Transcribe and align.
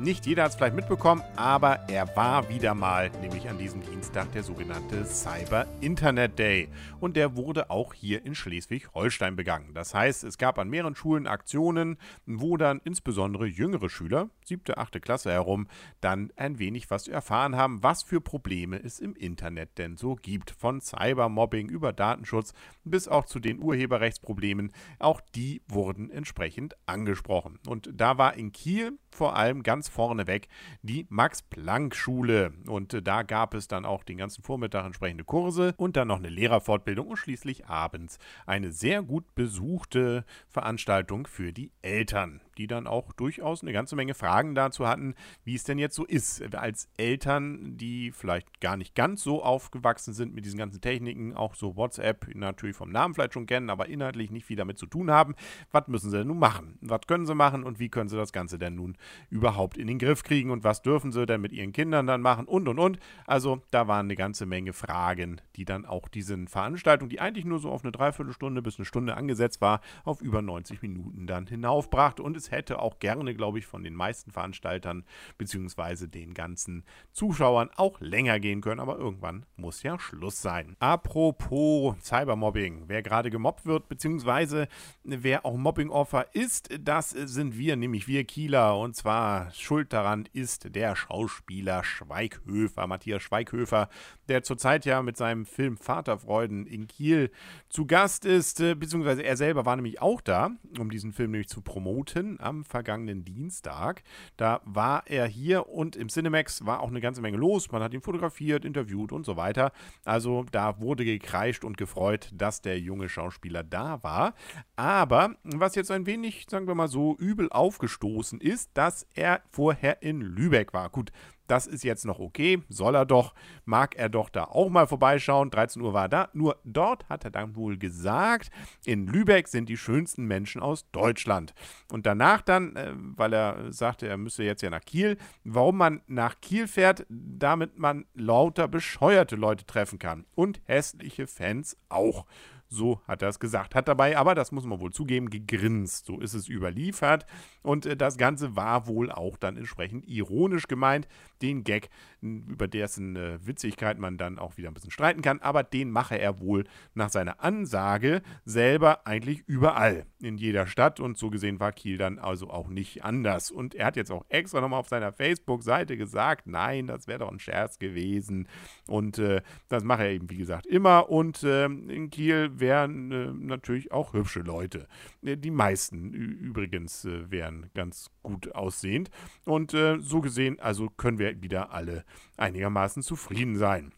Nicht 0.00 0.26
jeder 0.26 0.44
hat 0.44 0.52
es 0.52 0.56
vielleicht 0.56 0.76
mitbekommen, 0.76 1.24
aber 1.34 1.88
er 1.88 2.14
war 2.14 2.48
wieder 2.48 2.72
mal, 2.72 3.10
nämlich 3.20 3.48
an 3.48 3.58
diesem 3.58 3.80
Dienstag, 3.80 4.30
der 4.30 4.44
sogenannte 4.44 5.04
Cyber 5.04 5.66
Internet 5.80 6.38
Day. 6.38 6.68
Und 7.00 7.16
der 7.16 7.34
wurde 7.34 7.68
auch 7.68 7.94
hier 7.94 8.24
in 8.24 8.36
Schleswig-Holstein 8.36 9.34
begangen. 9.34 9.74
Das 9.74 9.94
heißt, 9.94 10.22
es 10.22 10.38
gab 10.38 10.60
an 10.60 10.70
mehreren 10.70 10.94
Schulen 10.94 11.26
Aktionen, 11.26 11.98
wo 12.26 12.56
dann 12.56 12.80
insbesondere 12.84 13.46
jüngere 13.46 13.90
Schüler, 13.90 14.30
siebte, 14.44 14.78
achte 14.78 15.00
Klasse 15.00 15.32
herum, 15.32 15.66
dann 16.00 16.32
ein 16.36 16.60
wenig 16.60 16.92
was 16.92 17.08
erfahren 17.08 17.56
haben, 17.56 17.82
was 17.82 18.04
für 18.04 18.20
Probleme 18.20 18.80
es 18.80 19.00
im 19.00 19.16
Internet 19.16 19.78
denn 19.78 19.96
so 19.96 20.14
gibt. 20.14 20.52
Von 20.52 20.80
Cybermobbing 20.80 21.68
über 21.68 21.92
Datenschutz 21.92 22.54
bis 22.84 23.08
auch 23.08 23.26
zu 23.26 23.40
den 23.40 23.60
Urheberrechtsproblemen. 23.60 24.72
Auch 25.00 25.20
die 25.34 25.60
wurden 25.66 26.08
entsprechend 26.08 26.76
angesprochen. 26.86 27.58
Und 27.66 27.90
da 27.92 28.16
war 28.16 28.34
in 28.34 28.52
Kiel 28.52 28.96
vor 29.10 29.34
allem 29.34 29.64
ganz 29.64 29.87
vorneweg 29.88 30.48
die 30.82 31.06
Max-Planck-Schule. 31.08 32.52
Und 32.66 32.94
äh, 32.94 33.02
da 33.02 33.22
gab 33.22 33.54
es 33.54 33.68
dann 33.68 33.84
auch 33.84 34.04
den 34.04 34.18
ganzen 34.18 34.42
Vormittag 34.42 34.84
entsprechende 34.84 35.24
Kurse 35.24 35.74
und 35.76 35.96
dann 35.96 36.08
noch 36.08 36.18
eine 36.18 36.28
Lehrerfortbildung 36.28 37.08
und 37.08 37.16
schließlich 37.16 37.66
abends 37.66 38.18
eine 38.46 38.72
sehr 38.72 39.02
gut 39.02 39.34
besuchte 39.34 40.24
Veranstaltung 40.48 41.26
für 41.26 41.52
die 41.52 41.70
Eltern 41.82 42.40
die 42.58 42.66
dann 42.66 42.86
auch 42.86 43.12
durchaus 43.12 43.62
eine 43.62 43.72
ganze 43.72 43.96
Menge 43.96 44.14
Fragen 44.14 44.54
dazu 44.54 44.86
hatten, 44.86 45.14
wie 45.44 45.54
es 45.54 45.64
denn 45.64 45.78
jetzt 45.78 45.94
so 45.94 46.04
ist. 46.04 46.54
Als 46.54 46.88
Eltern, 46.96 47.76
die 47.76 48.10
vielleicht 48.10 48.60
gar 48.60 48.76
nicht 48.76 48.94
ganz 48.94 49.22
so 49.22 49.42
aufgewachsen 49.42 50.12
sind 50.12 50.34
mit 50.34 50.44
diesen 50.44 50.58
ganzen 50.58 50.80
Techniken, 50.80 51.34
auch 51.34 51.54
so 51.54 51.76
WhatsApp 51.76 52.28
natürlich 52.34 52.76
vom 52.76 52.90
Namen 52.90 53.14
vielleicht 53.14 53.34
schon 53.34 53.46
kennen, 53.46 53.70
aber 53.70 53.88
inhaltlich 53.88 54.30
nicht 54.30 54.46
viel 54.46 54.56
damit 54.56 54.78
zu 54.78 54.86
tun 54.86 55.10
haben, 55.10 55.34
was 55.70 55.86
müssen 55.88 56.10
sie 56.10 56.18
denn 56.18 56.26
nun 56.26 56.38
machen? 56.38 56.78
Was 56.80 57.00
können 57.06 57.26
sie 57.26 57.34
machen 57.34 57.64
und 57.64 57.78
wie 57.78 57.88
können 57.88 58.08
sie 58.08 58.16
das 58.16 58.32
Ganze 58.32 58.58
denn 58.58 58.74
nun 58.74 58.96
überhaupt 59.30 59.78
in 59.78 59.86
den 59.86 59.98
Griff 59.98 60.22
kriegen 60.22 60.50
und 60.50 60.64
was 60.64 60.82
dürfen 60.82 61.12
sie 61.12 61.26
denn 61.26 61.40
mit 61.40 61.52
ihren 61.52 61.72
Kindern 61.72 62.06
dann 62.06 62.20
machen 62.20 62.46
und 62.46 62.68
und 62.68 62.78
und. 62.78 62.98
Also 63.26 63.62
da 63.70 63.86
waren 63.86 64.06
eine 64.06 64.16
ganze 64.16 64.46
Menge 64.46 64.72
Fragen, 64.72 65.40
die 65.56 65.64
dann 65.64 65.86
auch 65.86 66.08
diesen 66.08 66.48
Veranstaltungen, 66.48 67.08
die 67.08 67.20
eigentlich 67.20 67.44
nur 67.44 67.60
so 67.60 67.70
auf 67.70 67.84
eine 67.84 67.92
Dreiviertelstunde 67.92 68.62
bis 68.62 68.78
eine 68.78 68.84
Stunde 68.84 69.16
angesetzt 69.16 69.60
war, 69.60 69.80
auf 70.04 70.20
über 70.20 70.42
90 70.42 70.82
Minuten 70.82 71.26
dann 71.26 71.46
hinaufbrachte. 71.46 72.22
Und 72.22 72.36
es 72.36 72.47
hätte 72.50 72.80
auch 72.80 72.98
gerne, 72.98 73.34
glaube 73.34 73.58
ich, 73.58 73.66
von 73.66 73.82
den 73.82 73.94
meisten 73.94 74.30
Veranstaltern 74.30 75.04
bzw. 75.38 76.06
den 76.06 76.34
ganzen 76.34 76.84
Zuschauern 77.12 77.70
auch 77.76 78.00
länger 78.00 78.40
gehen 78.40 78.60
können, 78.60 78.80
aber 78.80 78.98
irgendwann 78.98 79.46
muss 79.56 79.82
ja 79.82 79.98
Schluss 79.98 80.40
sein. 80.42 80.76
Apropos 80.80 81.96
Cybermobbing, 82.02 82.84
wer 82.86 83.02
gerade 83.02 83.30
gemobbt 83.30 83.66
wird 83.66 83.88
bzw. 83.88 84.66
wer 85.04 85.44
auch 85.44 85.56
Mobbing-Opfer 85.56 86.34
ist, 86.34 86.68
das 86.80 87.10
sind 87.10 87.58
wir, 87.58 87.76
nämlich 87.76 88.08
wir 88.08 88.24
Kieler. 88.24 88.78
Und 88.78 88.96
zwar 88.96 89.50
schuld 89.52 89.92
daran 89.92 90.28
ist 90.32 90.74
der 90.74 90.96
Schauspieler 90.96 91.84
Schweighöfer, 91.84 92.86
Matthias 92.86 93.22
Schweighöfer, 93.22 93.88
der 94.28 94.42
zurzeit 94.42 94.84
ja 94.84 95.02
mit 95.02 95.16
seinem 95.16 95.46
Film 95.46 95.76
Vaterfreuden 95.76 96.66
in 96.66 96.86
Kiel 96.86 97.30
zu 97.68 97.86
Gast 97.86 98.24
ist, 98.24 98.58
beziehungsweise 98.58 99.22
er 99.22 99.36
selber 99.36 99.66
war 99.66 99.76
nämlich 99.76 100.00
auch 100.00 100.20
da, 100.20 100.50
um 100.78 100.90
diesen 100.90 101.12
Film 101.12 101.30
nämlich 101.32 101.48
zu 101.48 101.62
promoten 101.62 102.37
am 102.38 102.64
vergangenen 102.64 103.24
Dienstag. 103.24 104.02
Da 104.36 104.60
war 104.64 105.02
er 105.06 105.26
hier 105.26 105.68
und 105.68 105.96
im 105.96 106.08
Cinemax 106.08 106.64
war 106.66 106.80
auch 106.80 106.88
eine 106.88 107.00
ganze 107.00 107.20
Menge 107.20 107.36
los. 107.36 107.70
Man 107.70 107.82
hat 107.82 107.94
ihn 107.94 108.00
fotografiert, 108.00 108.64
interviewt 108.64 109.12
und 109.12 109.24
so 109.24 109.36
weiter. 109.36 109.72
Also 110.04 110.44
da 110.50 110.80
wurde 110.80 111.04
gekreischt 111.04 111.64
und 111.64 111.76
gefreut, 111.76 112.30
dass 112.32 112.62
der 112.62 112.78
junge 112.78 113.08
Schauspieler 113.08 113.62
da 113.62 114.02
war. 114.02 114.34
Aber 114.76 115.34
was 115.42 115.74
jetzt 115.74 115.90
ein 115.90 116.06
wenig, 116.06 116.46
sagen 116.48 116.66
wir 116.66 116.74
mal 116.74 116.88
so, 116.88 117.16
übel 117.16 117.50
aufgestoßen 117.50 118.40
ist, 118.40 118.70
dass 118.74 119.06
er 119.14 119.42
vorher 119.50 120.02
in 120.02 120.20
Lübeck 120.20 120.72
war. 120.72 120.90
Gut, 120.90 121.10
das 121.48 121.66
ist 121.66 121.82
jetzt 121.82 122.04
noch 122.04 122.18
okay, 122.18 122.62
soll 122.68 122.94
er 122.94 123.06
doch, 123.06 123.34
mag 123.64 123.96
er 123.96 124.08
doch 124.08 124.28
da 124.28 124.44
auch 124.44 124.68
mal 124.68 124.86
vorbeischauen. 124.86 125.50
13 125.50 125.82
Uhr 125.82 125.92
war 125.92 126.04
er 126.04 126.08
da. 126.08 126.28
Nur 126.32 126.58
dort 126.64 127.08
hat 127.08 127.24
er 127.24 127.30
dann 127.30 127.56
wohl 127.56 127.78
gesagt, 127.78 128.50
in 128.84 129.06
Lübeck 129.06 129.48
sind 129.48 129.68
die 129.68 129.76
schönsten 129.76 130.26
Menschen 130.26 130.62
aus 130.62 130.90
Deutschland. 130.92 131.54
Und 131.90 132.06
danach 132.06 132.42
dann, 132.42 132.76
äh, 132.76 132.92
weil 132.94 133.32
er 133.32 133.72
sagte, 133.72 134.06
er 134.06 134.16
müsse 134.16 134.44
jetzt 134.44 134.62
ja 134.62 134.70
nach 134.70 134.84
Kiel, 134.84 135.16
warum 135.44 135.78
man 135.78 136.02
nach 136.06 136.40
Kiel 136.40 136.68
fährt, 136.68 137.06
damit 137.08 137.78
man 137.78 138.04
lauter 138.14 138.68
bescheuerte 138.68 139.36
Leute 139.36 139.66
treffen 139.66 139.98
kann. 139.98 140.26
Und 140.34 140.60
hässliche 140.66 141.26
Fans 141.26 141.76
auch. 141.88 142.26
So 142.68 143.00
hat 143.08 143.22
er 143.22 143.28
es 143.28 143.40
gesagt. 143.40 143.74
Hat 143.74 143.88
dabei 143.88 144.16
aber, 144.16 144.34
das 144.34 144.52
muss 144.52 144.64
man 144.64 144.80
wohl 144.80 144.92
zugeben, 144.92 145.30
gegrinst. 145.30 146.06
So 146.06 146.20
ist 146.20 146.34
es 146.34 146.48
überliefert. 146.48 147.26
Und 147.62 147.86
äh, 147.86 147.96
das 147.96 148.18
Ganze 148.18 148.56
war 148.56 148.86
wohl 148.86 149.10
auch 149.10 149.36
dann 149.36 149.56
entsprechend 149.56 150.06
ironisch 150.06 150.68
gemeint. 150.68 151.08
Den 151.40 151.64
Gag, 151.64 151.88
über 152.20 152.68
dessen 152.68 153.16
äh, 153.16 153.38
Witzigkeit 153.46 153.98
man 153.98 154.18
dann 154.18 154.38
auch 154.38 154.56
wieder 154.56 154.68
ein 154.68 154.74
bisschen 154.74 154.90
streiten 154.90 155.22
kann, 155.22 155.40
aber 155.40 155.62
den 155.62 155.90
mache 155.90 156.18
er 156.18 156.40
wohl 156.40 156.64
nach 156.94 157.10
seiner 157.10 157.42
Ansage 157.42 158.22
selber 158.44 159.06
eigentlich 159.06 159.42
überall. 159.46 160.04
In 160.20 160.36
jeder 160.36 160.66
Stadt. 160.66 160.98
Und 160.98 161.16
so 161.16 161.30
gesehen 161.30 161.60
war 161.60 161.72
Kiel 161.72 161.96
dann 161.96 162.18
also 162.18 162.50
auch 162.50 162.68
nicht 162.68 163.04
anders. 163.04 163.50
Und 163.50 163.74
er 163.74 163.86
hat 163.86 163.96
jetzt 163.96 164.10
auch 164.10 164.24
extra 164.28 164.60
nochmal 164.60 164.80
auf 164.80 164.88
seiner 164.88 165.12
Facebook-Seite 165.12 165.96
gesagt, 165.96 166.46
nein, 166.46 166.88
das 166.88 167.06
wäre 167.06 167.20
doch 167.20 167.30
ein 167.30 167.38
Scherz 167.38 167.78
gewesen. 167.78 168.48
Und 168.88 169.18
äh, 169.18 169.42
das 169.68 169.84
mache 169.84 170.04
er 170.04 170.10
eben, 170.10 170.28
wie 170.28 170.38
gesagt, 170.38 170.66
immer. 170.66 171.08
Und 171.08 171.44
ähm, 171.44 171.88
in 171.88 172.10
Kiel 172.10 172.50
wären 172.58 173.12
äh, 173.12 173.32
natürlich 173.32 173.92
auch 173.92 174.12
hübsche 174.12 174.40
Leute. 174.40 174.88
Äh, 175.22 175.36
die 175.36 175.52
meisten 175.52 176.12
übrigens 176.12 177.04
äh, 177.04 177.30
wären 177.30 177.70
ganz 177.74 178.10
gut 178.22 178.54
aussehend. 178.54 179.10
Und 179.44 179.72
äh, 179.74 179.98
so 180.00 180.20
gesehen, 180.20 180.58
also 180.58 180.88
können 180.88 181.18
wir 181.18 181.42
wieder 181.42 181.70
alle 181.72 182.04
einigermaßen 182.36 183.02
zufrieden 183.02 183.56
sein. 183.56 183.92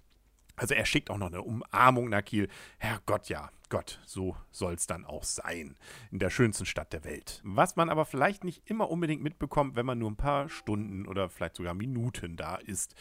Also 0.57 0.75
er 0.75 0.85
schickt 0.85 1.09
auch 1.09 1.17
noch 1.17 1.29
eine 1.29 1.43
Umarmung 1.43 2.11
nach 2.11 2.25
Kiel. 2.25 2.49
Herrgott, 2.79 3.31
ja, 3.31 3.51
Gott, 3.71 4.01
so 4.05 4.37
soll 4.51 4.75
es 4.75 4.89
dann 4.89 5.05
auch 5.05 5.23
sein. 5.23 5.77
In 6.11 6.19
der 6.19 6.31
schönsten 6.31 6.67
Stadt 6.67 6.93
der 6.93 7.05
Welt. 7.05 7.41
Was 7.45 7.77
man 7.77 7.89
aber 7.89 8.05
vielleicht 8.05 8.43
nicht 8.43 8.69
immer 8.69 8.91
unbedingt 8.91 9.23
mitbekommt, 9.23 9.77
wenn 9.77 9.87
man 9.87 9.97
nur 9.97 10.11
ein 10.11 10.17
paar 10.17 10.49
Stunden 10.49 11.07
oder 11.07 11.29
vielleicht 11.29 11.55
sogar 11.55 11.73
Minuten 11.75 12.37
da 12.37 12.57
ist. 12.57 12.97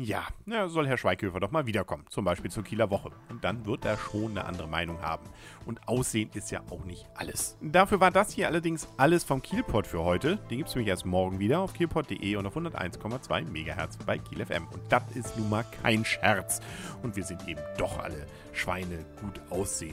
Ja, 0.00 0.28
ja, 0.46 0.68
soll 0.68 0.86
Herr 0.86 0.96
Schweighöfer 0.96 1.40
doch 1.40 1.50
mal 1.50 1.66
wiederkommen, 1.66 2.06
zum 2.08 2.24
Beispiel 2.24 2.52
zur 2.52 2.62
Kieler 2.62 2.88
Woche. 2.88 3.10
Und 3.30 3.42
dann 3.42 3.66
wird 3.66 3.84
er 3.84 3.98
schon 3.98 4.30
eine 4.30 4.44
andere 4.44 4.68
Meinung 4.68 5.02
haben. 5.02 5.26
Und 5.66 5.88
Aussehen 5.88 6.30
ist 6.34 6.52
ja 6.52 6.62
auch 6.70 6.84
nicht 6.84 7.04
alles. 7.16 7.58
Dafür 7.60 7.98
war 7.98 8.12
das 8.12 8.30
hier 8.30 8.46
allerdings 8.46 8.86
alles 8.96 9.24
vom 9.24 9.42
Kielpot 9.42 9.88
für 9.88 10.04
heute. 10.04 10.36
Den 10.50 10.58
gibt 10.58 10.68
es 10.68 10.76
nämlich 10.76 10.88
erst 10.88 11.04
morgen 11.04 11.40
wieder 11.40 11.58
auf 11.58 11.74
kielpot.de 11.74 12.36
und 12.36 12.46
auf 12.46 12.56
101,2 12.56 13.46
MHz 13.50 13.96
bei 14.06 14.18
Kiel 14.18 14.46
FM. 14.46 14.68
Und 14.68 14.80
das 14.88 15.02
ist 15.16 15.36
nun 15.36 15.50
mal 15.50 15.64
kein 15.82 16.04
Scherz. 16.04 16.60
Und 17.02 17.16
wir 17.16 17.24
sind 17.24 17.48
eben 17.48 17.60
doch 17.76 17.98
alle 17.98 18.28
Schweine 18.52 19.04
gut 19.20 19.40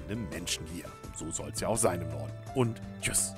aussehenden 0.05 0.29
Menschen 0.29 0.65
hier. 0.67 0.85
So 1.15 1.31
soll 1.31 1.51
es 1.53 1.59
ja 1.59 1.67
auch 1.67 1.77
sein 1.77 2.01
im 2.01 2.09
Norden. 2.09 2.31
Und 2.53 2.81
tschüss. 3.01 3.33